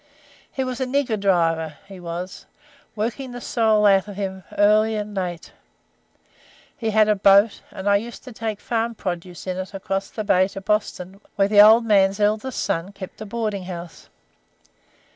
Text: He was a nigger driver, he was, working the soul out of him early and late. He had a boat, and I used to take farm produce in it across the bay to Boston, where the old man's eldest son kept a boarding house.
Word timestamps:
He 0.51 0.63
was 0.63 0.81
a 0.81 0.87
nigger 0.87 1.19
driver, 1.19 1.75
he 1.87 1.99
was, 1.99 2.47
working 2.95 3.33
the 3.33 3.39
soul 3.39 3.85
out 3.85 4.07
of 4.07 4.15
him 4.15 4.43
early 4.57 4.95
and 4.95 5.13
late. 5.15 5.51
He 6.75 6.89
had 6.89 7.07
a 7.07 7.13
boat, 7.15 7.61
and 7.69 7.87
I 7.87 7.97
used 7.97 8.23
to 8.23 8.31
take 8.31 8.59
farm 8.61 8.95
produce 8.95 9.45
in 9.45 9.57
it 9.57 9.75
across 9.75 10.09
the 10.09 10.23
bay 10.23 10.47
to 10.47 10.61
Boston, 10.61 11.21
where 11.35 11.47
the 11.47 11.61
old 11.61 11.85
man's 11.85 12.19
eldest 12.19 12.63
son 12.63 12.93
kept 12.93 13.21
a 13.21 13.27
boarding 13.27 13.65
house. 13.65 14.09